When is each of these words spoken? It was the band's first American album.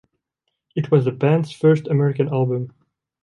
It 0.75 0.89
was 0.89 1.05
the 1.05 1.11
band's 1.11 1.51
first 1.51 1.85
American 1.85 2.27
album. 2.29 2.73